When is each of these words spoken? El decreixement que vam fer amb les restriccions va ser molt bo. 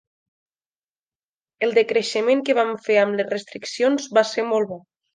El 1.69 1.77
decreixement 1.79 2.43
que 2.49 2.57
vam 2.63 2.75
fer 2.89 2.99
amb 3.05 3.23
les 3.23 3.33
restriccions 3.37 4.13
va 4.21 4.29
ser 4.35 4.51
molt 4.53 4.75
bo. 4.77 4.85